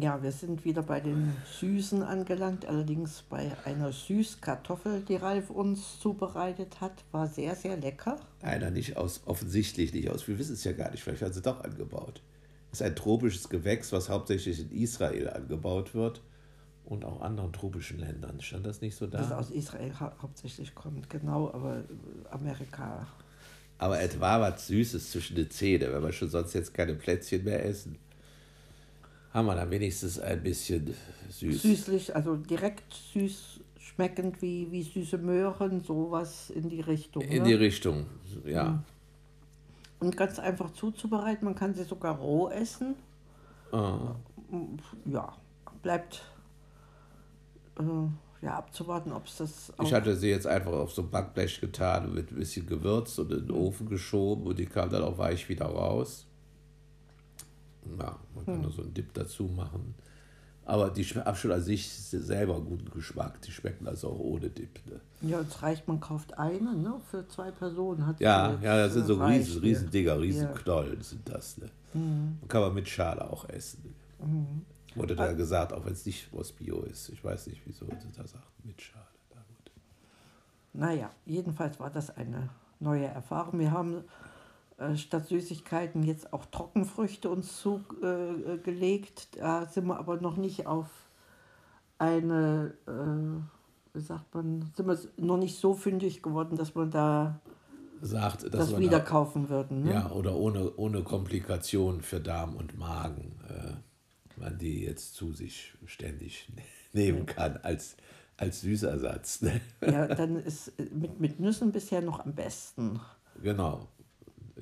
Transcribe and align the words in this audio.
Ja, 0.00 0.20
wir 0.22 0.32
sind 0.32 0.64
wieder 0.64 0.82
bei 0.82 0.98
den 0.98 1.32
Süßen 1.60 2.02
angelangt, 2.02 2.66
allerdings 2.66 3.22
bei 3.22 3.52
einer 3.64 3.92
Süßkartoffel, 3.92 5.02
die 5.02 5.14
Ralf 5.14 5.50
uns 5.50 6.00
zubereitet 6.00 6.80
hat. 6.80 7.04
War 7.12 7.28
sehr, 7.28 7.54
sehr 7.54 7.76
lecker. 7.76 8.18
Einer 8.42 8.70
nicht 8.70 8.96
aus, 8.96 9.22
offensichtlich 9.26 9.92
nicht 9.92 10.10
aus. 10.10 10.26
Wir 10.26 10.36
wissen 10.38 10.54
es 10.54 10.64
ja 10.64 10.72
gar 10.72 10.90
nicht, 10.90 11.04
vielleicht 11.04 11.20
werden 11.20 11.32
sie 11.32 11.42
doch 11.42 11.62
angebaut. 11.62 12.22
Das 12.70 12.80
ist 12.80 12.86
ein 12.86 12.96
tropisches 12.96 13.48
Gewächs, 13.48 13.92
was 13.92 14.08
hauptsächlich 14.08 14.58
in 14.60 14.72
Israel 14.72 15.30
angebaut 15.30 15.94
wird 15.94 16.22
und 16.84 17.04
auch 17.04 17.20
anderen 17.20 17.52
tropischen 17.52 18.00
Ländern. 18.00 18.40
Stand 18.40 18.66
das 18.66 18.80
nicht 18.80 18.96
so 18.96 19.06
da? 19.06 19.18
Das 19.18 19.30
aus 19.30 19.50
Israel 19.50 19.92
hau 20.00 20.10
hauptsächlich 20.20 20.74
kommt, 20.74 21.08
genau, 21.08 21.52
aber 21.52 21.76
äh, 21.76 22.28
Amerika. 22.32 23.06
Aber 23.78 24.00
etwa 24.00 24.40
was 24.40 24.66
Süßes 24.66 25.12
zwischen 25.12 25.36
den 25.36 25.50
Zähnen, 25.50 25.92
wenn 25.92 26.02
wir 26.02 26.12
schon 26.12 26.30
sonst 26.30 26.52
jetzt 26.54 26.74
keine 26.74 26.94
Plätzchen 26.94 27.44
mehr 27.44 27.64
essen 27.64 27.96
haben 29.34 29.46
wir 29.46 29.56
dann 29.56 29.70
wenigstens 29.70 30.20
ein 30.20 30.42
bisschen 30.42 30.94
süß. 31.28 31.62
Süßlich, 31.62 32.14
also 32.14 32.36
direkt 32.36 32.94
süß 33.12 33.60
schmeckend 33.80 34.40
wie, 34.40 34.70
wie 34.70 34.82
süße 34.82 35.18
Möhren, 35.18 35.80
sowas 35.80 36.50
in 36.50 36.70
die 36.70 36.80
Richtung. 36.80 37.22
In 37.22 37.42
ne? 37.42 37.48
die 37.48 37.54
Richtung, 37.54 38.06
ja. 38.44 38.64
Mhm. 38.64 38.82
Und 39.98 40.16
ganz 40.16 40.38
einfach 40.38 40.70
zuzubereiten, 40.70 41.44
man 41.44 41.54
kann 41.54 41.74
sie 41.74 41.82
sogar 41.82 42.16
roh 42.16 42.48
essen. 42.48 42.94
Ah. 43.72 44.14
Ja, 45.04 45.36
bleibt 45.82 46.22
äh, 47.78 48.44
ja, 48.44 48.56
abzuwarten, 48.56 49.12
ob 49.12 49.26
es 49.26 49.38
das. 49.38 49.72
Ich 49.82 49.92
hatte 49.92 50.14
sie 50.14 50.28
jetzt 50.28 50.46
einfach 50.46 50.72
auf 50.72 50.92
so 50.92 51.02
ein 51.02 51.10
Backblech 51.10 51.60
getan, 51.60 52.14
mit 52.14 52.30
ein 52.30 52.36
bisschen 52.36 52.66
gewürzt 52.66 53.18
und 53.18 53.32
in 53.32 53.46
den 53.46 53.50
Ofen 53.50 53.88
geschoben 53.88 54.46
und 54.46 54.58
die 54.58 54.66
kam 54.66 54.90
dann 54.90 55.02
auch 55.02 55.18
weich 55.18 55.48
wieder 55.48 55.66
raus. 55.66 56.26
Ja, 57.98 58.18
man 58.34 58.44
kann 58.44 58.54
hm. 58.54 58.62
nur 58.62 58.70
so 58.70 58.82
einen 58.82 58.94
Dip 58.94 59.12
dazu 59.14 59.44
machen. 59.44 59.94
Aber 60.66 60.90
die 60.90 61.04
haben 61.04 61.36
schon 61.36 61.52
an 61.52 61.62
sich 61.62 61.92
selber 61.92 62.58
guten 62.60 62.90
Geschmack. 62.90 63.40
Die 63.42 63.50
schmecken 63.50 63.86
also 63.86 64.08
auch 64.08 64.18
ohne 64.18 64.48
Dip. 64.48 64.80
Ne? 64.86 65.00
Ja, 65.20 65.40
es 65.40 65.62
reicht, 65.62 65.86
man 65.86 66.00
kauft 66.00 66.38
eine 66.38 66.74
ne? 66.74 67.00
für 67.10 67.28
zwei 67.28 67.50
Personen. 67.50 68.06
Hat 68.06 68.18
ja, 68.20 68.58
ja, 68.62 68.78
das 68.78 68.94
sind 68.94 69.06
so 69.06 69.22
riesen, 69.22 69.60
riesen 69.60 69.90
Dinger, 69.90 70.18
riesen 70.18 70.44
ja. 70.44 70.52
Knollen 70.52 71.02
sind 71.02 71.28
das. 71.28 71.58
Ne? 71.58 71.68
Mhm. 71.92 72.38
Kann 72.48 72.62
man 72.62 72.74
mit 72.74 72.88
Schale 72.88 73.30
auch 73.30 73.46
essen. 73.50 73.94
Mhm. 74.18 74.64
Wurde 74.94 75.14
da 75.16 75.32
gesagt, 75.32 75.72
auch 75.72 75.84
wenn 75.84 75.92
es 75.92 76.06
nicht 76.06 76.32
aus 76.32 76.52
Bio 76.52 76.80
ist. 76.82 77.10
Ich 77.10 77.22
weiß 77.22 77.48
nicht, 77.48 77.60
wieso 77.66 77.84
sie 77.86 78.12
da 78.16 78.26
sagt, 78.26 78.64
mit 78.64 78.80
Schale. 78.80 79.04
Na. 80.72 80.86
Naja, 80.86 81.10
jedenfalls 81.26 81.78
war 81.78 81.90
das 81.90 82.16
eine 82.16 82.48
neue 82.80 83.06
Erfahrung. 83.06 83.58
Wir 83.58 83.70
haben 83.70 84.04
statt 84.96 85.26
Süßigkeiten 85.26 86.02
jetzt 86.02 86.32
auch 86.32 86.46
Trockenfrüchte 86.46 87.30
uns 87.30 87.60
zugelegt. 87.60 89.28
Äh, 89.36 89.40
da 89.40 89.66
sind 89.66 89.86
wir 89.86 89.98
aber 89.98 90.20
noch 90.20 90.36
nicht 90.36 90.66
auf 90.66 90.88
eine, 91.98 92.74
äh, 92.86 93.96
wie 93.96 94.00
sagt 94.00 94.34
man, 94.34 94.72
sind 94.76 94.86
wir 94.86 94.98
noch 95.16 95.36
nicht 95.36 95.58
so 95.58 95.74
fündig 95.74 96.22
geworden, 96.22 96.56
dass 96.56 96.74
man 96.74 96.90
da 96.90 97.40
sagt, 98.00 98.42
dass 98.42 98.70
das 98.70 98.78
wieder 98.78 98.98
da, 98.98 99.04
kaufen 99.04 99.48
würden. 99.48 99.84
Ne? 99.84 99.92
Ja, 99.92 100.10
oder 100.10 100.34
ohne, 100.34 100.74
ohne 100.76 101.02
Komplikationen 101.02 102.02
für 102.02 102.20
Darm 102.20 102.56
und 102.56 102.76
Magen, 102.76 103.38
äh, 103.48 104.40
man 104.40 104.58
die 104.58 104.82
jetzt 104.82 105.14
zu 105.14 105.32
sich 105.32 105.74
ständig 105.86 106.48
nehmen 106.92 107.26
kann 107.26 107.58
als, 107.62 107.96
als 108.36 108.62
Süßersatz. 108.62 109.42
Ne? 109.42 109.60
Ja, 109.80 110.08
dann 110.08 110.36
ist 110.36 110.72
mit, 110.92 111.20
mit 111.20 111.38
Nüssen 111.38 111.70
bisher 111.70 112.02
noch 112.02 112.26
am 112.26 112.34
besten. 112.34 113.00
Genau 113.40 113.88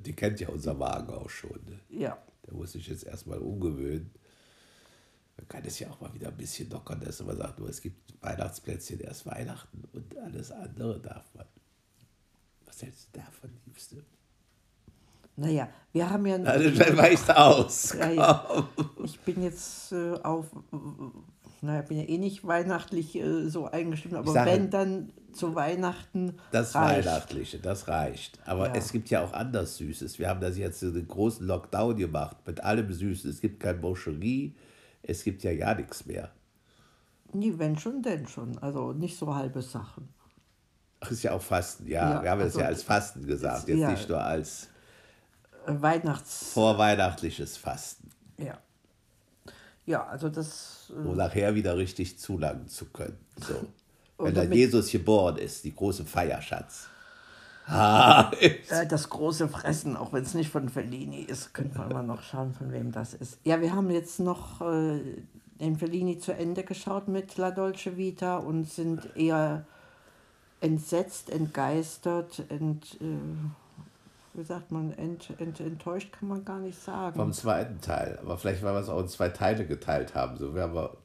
die 0.06 0.14
kennt 0.14 0.40
ja 0.40 0.48
unser 0.48 0.78
Wagen 0.78 1.12
auch 1.12 1.30
schon. 1.30 1.60
Ne? 1.66 1.80
Ja. 1.88 2.18
Da 2.42 2.54
muss 2.54 2.74
ich 2.74 2.88
jetzt 2.88 3.04
erstmal 3.04 3.38
umgewöhnen. 3.38 4.10
Man 5.36 5.48
kann 5.48 5.64
es 5.64 5.78
ja 5.78 5.90
auch 5.90 6.00
mal 6.00 6.12
wieder 6.14 6.28
ein 6.28 6.36
bisschen 6.36 6.68
lockern, 6.70 7.00
dass 7.00 7.22
man 7.22 7.36
sagt, 7.36 7.58
nur 7.58 7.68
es 7.68 7.80
gibt 7.80 8.22
Weihnachtsplätzchen 8.22 9.00
erst 9.00 9.26
Weihnachten 9.26 9.84
und 9.92 10.16
alles 10.18 10.50
andere 10.50 11.00
darf 11.00 11.34
man. 11.34 11.46
Was 12.66 12.82
hältst 12.82 13.08
du 13.12 13.20
davon, 13.20 13.50
Liebste? 13.66 14.04
Naja, 15.36 15.68
wir 15.92 16.10
haben 16.10 16.26
ja. 16.26 16.36
Also, 16.36 16.70
dann 16.70 16.96
weicht 16.96 17.30
aus. 17.30 17.96
Ja. 18.14 18.46
Ich 19.04 19.18
bin 19.20 19.42
jetzt 19.42 19.92
äh, 19.92 20.14
auf 20.22 20.46
naja, 21.62 21.82
bin 21.82 21.98
ja 21.98 22.04
eh 22.08 22.18
nicht 22.18 22.44
weihnachtlich 22.44 23.14
äh, 23.14 23.48
so 23.48 23.66
eingestimmt, 23.66 24.14
aber 24.14 24.32
sage, 24.32 24.50
wenn 24.50 24.70
dann 24.70 25.12
zu 25.32 25.54
Weihnachten. 25.54 26.34
Das 26.50 26.74
reicht. 26.74 27.06
Weihnachtliche, 27.06 27.58
das 27.60 27.86
reicht. 27.86 28.40
Aber 28.44 28.66
ja. 28.66 28.74
es 28.74 28.90
gibt 28.90 29.10
ja 29.10 29.24
auch 29.24 29.32
anders 29.32 29.76
Süßes. 29.76 30.18
Wir 30.18 30.28
haben 30.28 30.40
das 30.40 30.58
jetzt 30.58 30.82
einen 30.82 31.06
großen 31.06 31.46
Lockdown 31.46 31.96
gemacht 31.96 32.36
mit 32.46 32.64
allem 32.64 32.92
Süßen. 32.92 33.30
Es 33.30 33.40
gibt 33.40 33.60
kein 33.60 33.80
Boucherie, 33.80 34.56
es 35.04 35.22
gibt 35.22 35.44
ja 35.44 35.54
gar 35.54 35.76
nichts 35.76 36.04
mehr. 36.04 36.32
Nie, 37.32 37.56
wenn 37.56 37.78
schon, 37.78 38.02
denn 38.02 38.26
schon. 38.26 38.58
Also 38.58 38.92
nicht 38.92 39.16
so 39.16 39.32
halbe 39.32 39.62
Sachen. 39.62 40.08
Ach, 40.98 41.12
ist 41.12 41.22
ja 41.22 41.32
auch 41.32 41.42
Fasten, 41.42 41.86
ja. 41.86 42.14
ja 42.14 42.22
wir 42.24 42.30
haben 42.32 42.40
also, 42.40 42.58
es 42.58 42.62
ja 42.62 42.66
als 42.66 42.82
Fasten 42.82 43.24
gesagt, 43.24 43.68
jetzt 43.68 43.78
ja, 43.78 43.90
nicht 43.92 44.08
nur 44.08 44.20
als 44.20 44.68
Weihnachts. 45.66 46.52
Vorweihnachtliches 46.52 47.56
Fasten. 47.56 48.10
Ja. 48.38 48.58
Ja, 49.84 50.06
also 50.06 50.28
das. 50.28 50.92
Äh 50.94 51.08
um 51.08 51.16
nachher 51.16 51.54
wieder 51.54 51.76
richtig 51.76 52.18
zulangen 52.18 52.68
zu 52.68 52.86
können. 52.86 53.18
So. 53.36 53.54
Wenn 54.18 54.34
dann 54.34 54.52
Jesus 54.52 54.90
geboren 54.90 55.36
ist, 55.36 55.64
die 55.64 55.74
große 55.74 56.04
Feierschatz. 56.04 56.88
Das 58.88 59.08
große 59.08 59.48
Fressen, 59.48 59.96
auch 59.96 60.12
wenn 60.12 60.24
es 60.24 60.34
nicht 60.34 60.50
von 60.50 60.68
Fellini 60.68 61.20
ist, 61.20 61.54
könnte 61.54 61.78
man 61.78 61.88
mal 61.88 62.02
noch 62.02 62.22
schauen, 62.22 62.52
von 62.52 62.72
wem 62.72 62.90
das 62.90 63.14
ist. 63.14 63.38
Ja, 63.44 63.60
wir 63.60 63.72
haben 63.72 63.90
jetzt 63.90 64.18
noch 64.18 64.60
äh, 64.60 65.00
den 65.60 65.78
Fellini 65.78 66.18
zu 66.18 66.34
Ende 66.34 66.64
geschaut 66.64 67.08
mit 67.08 67.36
La 67.36 67.52
Dolce 67.52 67.96
Vita 67.96 68.38
und 68.38 68.68
sind 68.68 69.16
eher 69.16 69.64
entsetzt, 70.60 71.30
entgeistert, 71.30 72.44
ent, 72.48 72.98
äh, 73.00 73.04
wie 74.34 74.44
sagt 74.44 74.72
man, 74.72 74.92
ent, 74.92 75.28
ent, 75.38 75.60
enttäuscht 75.60 76.12
kann 76.12 76.28
man 76.28 76.44
gar 76.44 76.58
nicht 76.58 76.78
sagen. 76.78 77.16
Vom 77.16 77.32
zweiten 77.32 77.80
Teil. 77.80 78.18
Aber 78.22 78.38
vielleicht, 78.38 78.62
weil 78.62 78.74
wir 78.74 78.80
es 78.80 78.88
auch 78.88 79.00
in 79.00 79.08
zwei 79.08 79.28
Teile 79.28 79.66
geteilt 79.66 80.14
haben. 80.14 80.36
So 80.38 80.54
wären 80.54 80.74
wir, 80.74 80.96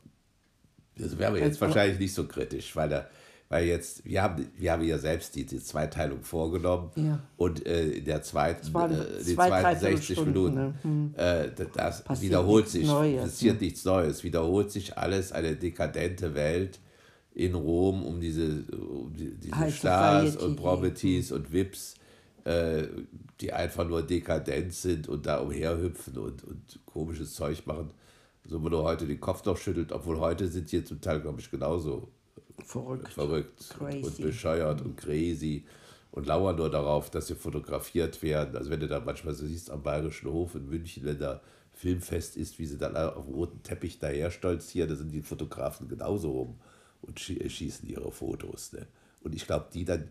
also 1.00 1.20
wären 1.20 1.34
wir 1.34 1.42
jetzt 1.42 1.62
also, 1.62 1.68
wahrscheinlich 1.68 2.00
nicht 2.00 2.14
so 2.14 2.26
kritisch, 2.26 2.76
weil 2.76 2.90
der, 2.90 3.10
weil 3.50 3.66
jetzt, 3.66 4.04
wir 4.06 4.24
haben, 4.24 4.48
wir 4.58 4.72
haben 4.72 4.84
ja 4.84 4.98
selbst 4.98 5.36
die, 5.36 5.46
die 5.46 5.60
Zweiteilung 5.60 6.22
vorgenommen 6.22 6.92
ja. 6.96 7.20
und 7.38 7.66
äh, 7.66 7.92
in 7.92 8.06
der 8.06 8.22
zweiten, 8.22 8.76
äh, 8.76 9.24
die 9.26 9.36
zweiten 9.36 9.80
60 9.80 10.16
Stunden, 10.16 10.32
Minuten, 10.34 10.56
ne? 10.56 10.74
hm. 10.82 11.14
äh, 11.16 11.50
das 11.74 12.04
passiert 12.04 12.32
wiederholt 12.32 12.68
sich, 12.68 12.86
Neues, 12.86 13.22
passiert 13.22 13.62
ne? 13.62 13.68
nichts 13.68 13.86
Neues, 13.86 14.24
wiederholt 14.24 14.72
sich 14.72 14.98
alles, 14.98 15.32
eine 15.32 15.56
dekadente 15.56 16.36
Welt 16.36 16.80
in 17.34 17.56
Rom 17.56 18.04
um 18.04 18.20
diese, 18.20 18.64
um 18.74 19.14
die, 19.16 19.36
diese 19.36 19.72
Stars 19.72 20.36
und 20.36 20.58
Properties 20.58 21.32
und 21.32 21.54
Vips 21.54 21.96
die 22.46 23.52
einfach 23.52 23.88
nur 23.88 24.02
dekadent 24.04 24.74
sind 24.74 25.10
und 25.10 25.26
da 25.26 25.40
umherhüpfen 25.40 26.18
und, 26.18 26.44
und 26.44 26.80
komisches 26.86 27.34
Zeug 27.34 27.66
machen. 27.66 27.92
So, 28.46 28.64
wo 28.64 28.70
du 28.70 28.84
heute 28.84 29.06
den 29.06 29.20
Kopf 29.20 29.44
noch 29.44 29.58
schüttelt, 29.58 29.92
obwohl 29.92 30.20
heute 30.20 30.48
sind 30.48 30.72
die 30.72 30.84
zum 30.84 31.02
Teil, 31.02 31.20
glaube 31.20 31.42
ich, 31.42 31.52
genauso 31.52 32.08
verrückt, 32.64 33.10
verrückt 33.10 33.76
und, 33.80 34.04
und, 34.04 34.22
bescheuert 34.22 34.82
und 34.82 34.96
crazy 34.96 35.66
und 36.12 36.26
lauern 36.26 36.56
nur 36.56 36.70
darauf, 36.70 37.10
dass 37.10 37.28
sie 37.28 37.36
fotografiert 37.36 38.24
werden. 38.24 38.56
Also 38.56 38.70
wenn 38.70 38.80
du 38.80 38.88
da 38.88 39.00
manchmal 39.00 39.34
so 39.34 39.46
siehst 39.46 39.70
am 39.70 39.84
Bayerischen 39.84 40.32
Hof 40.32 40.56
in 40.56 40.70
München, 40.70 41.06
wenn 41.06 41.20
da 41.20 41.42
Filmfest 41.74 42.38
ist, 42.38 42.58
wie 42.58 42.66
sie 42.66 42.78
dann 42.78 42.96
auf 42.96 43.26
dem 43.26 43.36
roten 43.36 43.62
Teppich 43.62 44.00
daher 44.00 44.32
stolzieren, 44.32 44.90
da 44.90 44.96
sind 44.96 45.12
die 45.12 45.22
Fotografen 45.22 45.88
genauso 45.88 46.32
rum 46.32 46.60
und 47.02 47.20
schießen 47.20 47.88
ihre 47.88 48.12
Fotos. 48.12 48.74
Ne? 48.74 48.88
Und 49.22 49.36
ich 49.36 49.46
glaube, 49.46 49.68
die 49.74 49.86
dann, 49.86 50.10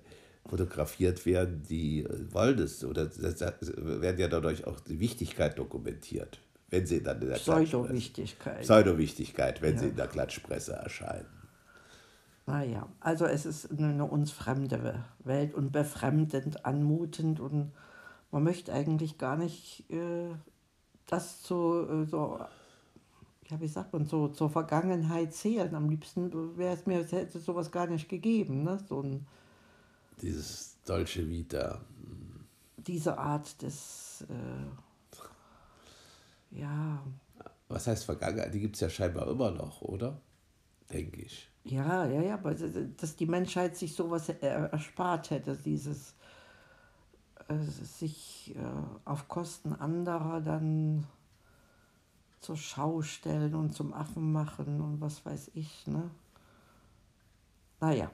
fotografiert 0.49 1.25
werden, 1.27 1.63
die 1.69 2.05
äh, 2.05 2.33
wollen 2.33 2.59
es 2.59 2.85
oder 2.85 3.11
werden 3.17 4.19
ja 4.19 4.29
dadurch 4.29 4.67
auch 4.67 4.81
die 4.81 5.01
Wichtigkeit 5.01 5.59
dokumentiert, 5.59 6.41
wenn 6.71 6.87
sie 6.87 7.03
dann 7.03 7.21
in 7.21 7.29
der 7.29 7.37
Pseudo-Wichtigkeit. 7.37 8.63
Pseudo-Wichtigkeit, 8.63 9.63
wenn 9.63 9.75
ja. 9.75 9.81
sie 9.81 9.89
in 9.89 9.97
der 9.97 10.09
Klatschpresse 10.09 10.73
erscheinen. 10.75 11.27
Naja, 12.47 12.89
also 13.01 13.27
es 13.27 13.45
ist 13.45 13.73
eine 13.73 14.05
uns 14.05 14.31
fremde 14.31 15.05
Welt 15.25 15.53
und 15.55 15.73
befremdend, 15.73 16.65
anmutend 16.65 17.41
und 17.41 17.73
man 18.31 18.45
möchte 18.45 18.73
eigentlich 18.73 19.19
gar 19.19 19.37
nicht 19.37 19.91
äh, 19.91 20.31
das 21.07 21.43
zu, 21.43 21.87
äh, 21.89 22.05
so, 22.05 22.39
ja, 23.49 23.61
wie 23.61 23.69
sagt 23.69 23.93
man, 23.93 24.07
so 24.07 24.29
zur 24.29 24.51
Vergangenheit 24.51 25.35
zählen. 25.35 25.75
Am 25.75 25.89
liebsten 25.89 26.57
wäre 26.57 26.75
es 26.75 26.87
mir, 26.87 27.01
es 27.01 27.13
hätte 27.13 27.41
sowas 27.41 27.73
gar 27.73 27.87
nicht 27.87 28.09
gegeben, 28.09 28.63
ne? 28.63 28.79
so 28.89 29.03
ein 29.03 29.27
dieses 30.23 30.81
Dolce 30.85 31.29
Vita. 31.29 31.81
Diese 32.77 33.19
Art 33.19 33.61
des, 33.63 34.25
äh, 34.29 34.67
ja. 36.59 37.03
Was 37.69 37.87
heißt 37.87 38.05
Vergangenheit? 38.05 38.55
Die 38.55 38.61
gibt 38.61 38.77
es 38.77 38.81
ja 38.81 38.89
scheinbar 38.89 39.29
immer 39.29 39.51
noch, 39.51 39.83
oder? 39.83 40.21
Denke 40.93 41.23
ich. 41.23 41.51
Ja, 41.65 42.07
ja, 42.07 42.23
ja, 42.23 42.35
aber 42.35 42.55
dass 42.55 43.17
die 43.17 43.27
Menschheit 43.27 43.77
sich 43.77 43.95
sowas 43.95 44.29
erspart 44.29 45.31
hätte, 45.31 45.57
dieses 45.57 46.15
äh, 47.49 47.59
sich 47.59 48.55
äh, 48.57 48.61
auf 49.05 49.27
Kosten 49.27 49.73
anderer 49.73 50.41
dann 50.41 51.07
zur 52.41 52.57
Schau 52.57 53.03
stellen 53.03 53.57
und 53.57 53.75
zum 53.75 53.93
Affen 53.93 54.31
machen 54.31 54.81
und 54.81 55.01
was 55.01 55.27
weiß 55.27 55.51
ich. 55.55 55.87
Ne? 55.89 56.11
Naja. 57.81 58.11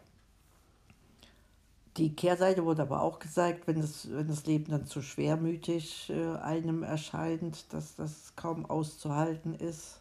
Die 1.98 2.16
Kehrseite 2.16 2.64
wurde 2.64 2.82
aber 2.82 3.02
auch 3.02 3.18
gezeigt, 3.18 3.66
wenn 3.66 3.80
das, 3.80 4.10
wenn 4.10 4.28
das 4.28 4.46
Leben 4.46 4.70
dann 4.70 4.86
zu 4.86 5.02
schwermütig 5.02 6.08
äh, 6.10 6.36
einem 6.36 6.82
erscheint, 6.82 7.72
dass 7.72 7.96
das 7.96 8.34
kaum 8.34 8.64
auszuhalten 8.64 9.54
ist 9.54 10.00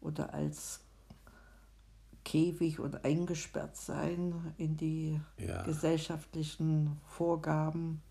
oder 0.00 0.34
als 0.34 0.80
Käfig 2.24 2.80
und 2.80 3.04
eingesperrt 3.04 3.76
sein 3.76 4.54
in 4.58 4.76
die 4.76 5.20
ja. 5.38 5.62
gesellschaftlichen 5.62 7.00
Vorgaben. 7.06 8.02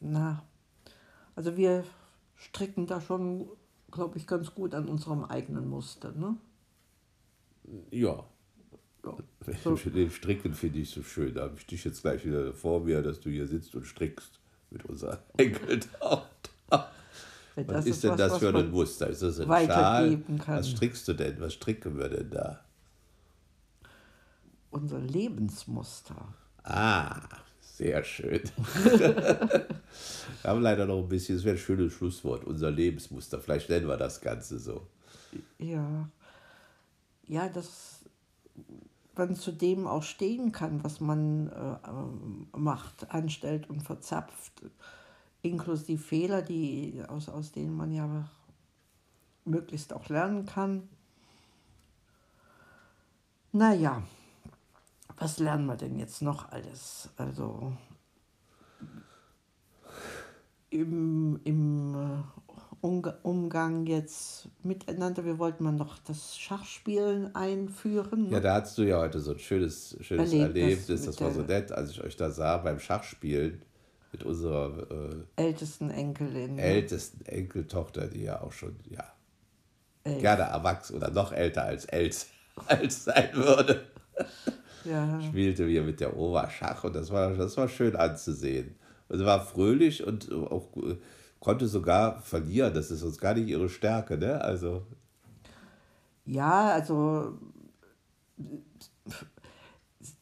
Na, 0.00 0.42
also 1.34 1.56
wir 1.56 1.84
stricken 2.36 2.86
da 2.86 3.00
schon, 3.00 3.48
glaube 3.90 4.18
ich, 4.18 4.26
ganz 4.26 4.54
gut 4.54 4.74
an 4.74 4.88
unserem 4.88 5.24
eigenen 5.24 5.68
Muster. 5.68 6.12
Ne? 6.12 6.36
Ja. 7.90 8.24
So. 9.02 9.18
Den 9.74 10.10
Stricken 10.10 10.54
finde 10.54 10.78
ich 10.78 10.90
so 10.90 11.02
schön. 11.02 11.34
Da 11.34 11.42
habe 11.42 11.54
ich 11.58 11.66
dich 11.66 11.84
jetzt 11.84 12.02
gleich 12.02 12.24
wieder 12.24 12.52
vor 12.52 12.80
mir, 12.80 13.02
dass 13.02 13.20
du 13.20 13.30
hier 13.30 13.46
sitzt 13.46 13.74
und 13.74 13.86
strickst 13.86 14.38
mit 14.70 14.84
unserer 14.84 15.22
Enkeltochter. 15.36 16.50
Was 17.54 17.84
ist, 17.84 17.96
ist 17.96 18.04
denn 18.04 18.10
was, 18.12 18.18
das 18.18 18.38
für 18.38 18.56
ein 18.56 18.70
Muster? 18.70 19.08
Ist 19.08 19.22
das 19.22 19.40
ein 19.40 19.46
Schal? 19.46 20.18
Kann. 20.38 20.58
Was 20.58 20.70
strickst 20.70 21.06
du 21.08 21.12
denn? 21.12 21.38
Was 21.40 21.54
stricken 21.54 21.98
wir 21.98 22.08
denn 22.08 22.30
da? 22.30 22.64
Unser 24.70 25.00
Lebensmuster. 25.00 26.34
Ah, 26.62 27.20
sehr 27.60 28.02
schön. 28.04 28.40
wir 28.84 29.66
haben 30.44 30.62
leider 30.62 30.86
noch 30.86 31.02
ein 31.02 31.08
bisschen, 31.08 31.36
das 31.36 31.44
wäre 31.44 31.56
ein 31.56 31.58
schönes 31.58 31.92
Schlusswort, 31.92 32.44
unser 32.44 32.70
Lebensmuster. 32.70 33.38
Vielleicht 33.38 33.68
nennen 33.68 33.86
wir 33.86 33.98
das 33.98 34.20
Ganze 34.22 34.58
so. 34.58 34.86
Ja. 35.58 36.08
Ja, 37.26 37.50
dass 37.50 38.02
man 39.14 39.34
zu 39.34 39.52
dem 39.52 39.86
auch 39.86 40.02
stehen 40.02 40.52
kann, 40.52 40.82
was 40.84 41.00
man 41.00 41.48
äh, 41.48 42.58
macht, 42.58 43.10
anstellt 43.10 43.68
und 43.68 43.82
verzapft 43.82 44.62
inklusive 45.42 46.02
Fehler, 46.02 46.42
die, 46.42 47.02
aus, 47.08 47.28
aus 47.28 47.52
denen 47.52 47.76
man 47.76 47.92
ja 47.92 48.28
möglichst 49.44 49.92
auch 49.92 50.08
lernen 50.08 50.46
kann. 50.46 50.88
Naja, 53.50 54.02
was 55.18 55.38
lernen 55.38 55.66
wir 55.66 55.76
denn 55.76 55.98
jetzt 55.98 56.22
noch 56.22 56.50
alles? 56.50 57.10
Also 57.16 57.72
im, 60.70 61.38
im 61.44 61.94
äh, 61.94 62.41
Umgang 62.82 63.86
jetzt 63.86 64.48
miteinander, 64.64 65.24
wir 65.24 65.38
wollten 65.38 65.62
mal 65.62 65.72
noch 65.72 65.98
das 65.98 66.36
Schachspielen 66.36 67.32
einführen. 67.32 68.24
Ne? 68.24 68.32
Ja, 68.32 68.40
da 68.40 68.60
hast 68.60 68.76
du 68.76 68.82
ja 68.82 68.98
heute 68.98 69.20
so 69.20 69.32
ein 69.32 69.38
schönes, 69.38 69.96
schönes 70.00 70.32
Erlebnis, 70.32 70.88
Erlebnis 70.88 71.04
das 71.06 71.20
war 71.20 71.30
so 71.30 71.42
nett, 71.42 71.70
als 71.70 71.92
ich 71.92 72.02
euch 72.02 72.16
da 72.16 72.30
sah 72.30 72.56
beim 72.56 72.80
Schachspielen 72.80 73.62
mit 74.10 74.24
unserer 74.24 74.86
äh, 74.90 75.42
ältesten 75.42 75.90
Enkelin. 75.90 76.58
Ältesten 76.58 77.24
Enkeltochter, 77.24 78.08
die 78.08 78.24
ja 78.24 78.42
auch 78.42 78.52
schon, 78.52 78.74
ja, 78.90 79.04
Elf. 80.02 80.20
gerne 80.20 80.42
erwachsen 80.42 80.96
oder 80.96 81.10
noch 81.10 81.30
älter 81.30 81.62
als 81.62 81.84
Els 81.84 82.26
als 82.66 83.04
sein 83.04 83.30
würde. 83.34 83.86
Ja. 84.84 85.20
Spielte 85.20 85.68
wir 85.68 85.84
mit 85.84 86.00
der 86.00 86.16
Oma 86.16 86.50
Schach 86.50 86.82
und 86.82 86.96
das 86.96 87.12
war, 87.12 87.32
das 87.34 87.56
war 87.56 87.68
schön 87.68 87.94
anzusehen. 87.94 88.74
Also 89.08 89.24
war 89.24 89.46
fröhlich 89.46 90.04
und 90.04 90.32
auch 90.32 90.76
konnte 91.42 91.66
sogar 91.66 92.20
verlieren. 92.22 92.72
Das 92.72 92.90
ist 92.90 93.02
uns 93.02 93.18
gar 93.18 93.34
nicht 93.34 93.48
ihre 93.48 93.68
Stärke, 93.68 94.16
ne? 94.16 94.40
Also. 94.40 94.82
Ja, 96.24 96.70
also 96.70 97.36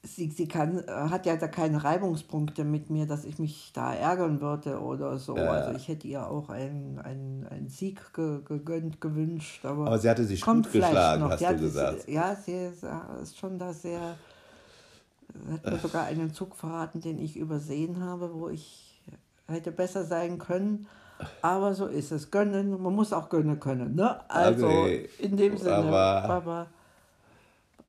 sie, 0.02 0.30
sie 0.30 0.48
kann, 0.48 0.82
hat 0.88 1.26
ja 1.26 1.36
da 1.36 1.46
keine 1.46 1.84
Reibungspunkte 1.84 2.64
mit 2.64 2.88
mir, 2.88 3.06
dass 3.06 3.26
ich 3.26 3.38
mich 3.38 3.70
da 3.74 3.92
ärgern 3.92 4.40
würde 4.40 4.80
oder 4.80 5.18
so. 5.18 5.36
Ja. 5.36 5.50
Also 5.50 5.76
ich 5.76 5.88
hätte 5.88 6.08
ihr 6.08 6.26
auch 6.26 6.48
einen, 6.48 6.98
einen, 6.98 7.46
einen 7.46 7.68
Sieg 7.68 8.14
ge, 8.14 8.40
gegönnt, 8.42 9.02
gewünscht. 9.02 9.64
Aber, 9.66 9.88
aber 9.88 9.98
sie 9.98 10.08
hatte 10.08 10.24
sich 10.24 10.40
gut 10.40 10.72
geschlagen, 10.72 11.22
noch. 11.22 11.32
hast 11.32 11.42
du 11.42 11.58
gesagt. 11.58 12.08
Ja, 12.08 12.34
sie 12.34 12.70
ist 13.22 13.38
schon 13.38 13.58
da 13.58 13.74
sehr, 13.74 14.16
hat 15.52 15.70
mir 15.70 15.78
sogar 15.78 16.04
einen 16.04 16.32
Zug 16.32 16.56
verraten, 16.56 17.02
den 17.02 17.18
ich 17.18 17.36
übersehen 17.36 18.02
habe, 18.02 18.32
wo 18.32 18.48
ich 18.48 19.02
hätte 19.48 19.70
besser 19.70 20.04
sein 20.04 20.38
können. 20.38 20.86
Aber 21.42 21.74
so 21.74 21.86
ist 21.86 22.12
es. 22.12 22.30
Gönnen, 22.30 22.80
man 22.82 22.94
muss 22.94 23.12
auch 23.12 23.28
gönnen 23.28 23.58
können. 23.58 23.94
Ne? 23.94 24.20
Also 24.28 24.66
okay. 24.66 25.08
in 25.18 25.36
dem 25.36 25.56
Sinne. 25.56 25.76
Aber, 25.76 26.24
aber 26.24 26.66